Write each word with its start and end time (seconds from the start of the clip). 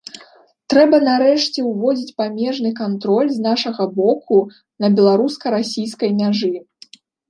Трэба 0.73 0.97
нарэшце 1.07 1.65
ўводзіць 1.65 2.15
памежны 2.23 2.73
кантроль 2.81 3.31
з 3.37 3.47
нашага 3.49 3.83
боку 4.03 4.43
на 4.81 4.95
беларуска-расійскай 5.01 6.11
мяжы. 6.21 6.57